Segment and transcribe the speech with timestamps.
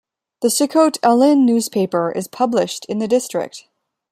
[0.41, 3.67] The "Sikhote-Alin" newspaper is published in the district.